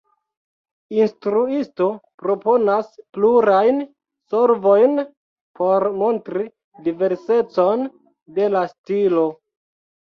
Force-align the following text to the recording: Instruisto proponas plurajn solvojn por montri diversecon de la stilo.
Instruisto 0.99 1.89
proponas 2.23 2.89
plurajn 3.19 3.85
solvojn 4.33 5.01
por 5.63 5.89
montri 6.03 6.51
diversecon 6.91 7.89
de 8.41 8.53
la 8.59 8.69
stilo. 8.77 9.33